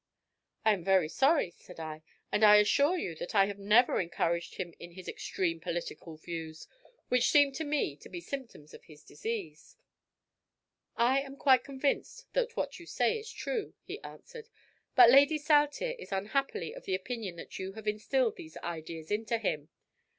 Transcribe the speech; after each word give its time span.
"I 0.65 0.73
am 0.73 0.83
very 0.83 1.07
sorry," 1.07 1.51
said 1.51 1.79
I, 1.79 2.01
"and 2.31 2.43
I 2.43 2.55
assure 2.55 2.97
you 2.97 3.13
that 3.17 3.35
I 3.35 3.45
have 3.45 3.59
never 3.59 4.01
encouraged 4.01 4.55
him 4.55 4.73
in 4.79 4.93
his 4.93 5.07
extreme 5.07 5.59
political 5.59 6.17
views, 6.17 6.67
which 7.09 7.29
seem 7.29 7.51
to 7.51 7.63
me 7.63 7.95
to 7.97 8.09
be 8.09 8.19
symptoms 8.19 8.73
of 8.73 8.85
his 8.85 9.03
disease." 9.03 9.77
"I 10.97 11.21
am 11.21 11.35
quite 11.37 11.63
convinced 11.63 12.33
that 12.33 12.57
what 12.57 12.79
you 12.79 12.87
say 12.87 13.19
is 13.19 13.29
true," 13.31 13.75
he 13.83 14.01
answered; 14.01 14.49
"but 14.95 15.11
Lady 15.11 15.37
Saltire 15.37 15.93
is 15.99 16.11
unhappily 16.11 16.73
of 16.73 16.85
the 16.85 16.95
opinion 16.95 17.35
that 17.35 17.59
you 17.59 17.73
have 17.73 17.87
instilled 17.87 18.37
these 18.37 18.57
ideas 18.63 19.11
into 19.11 19.37
him. 19.37 19.69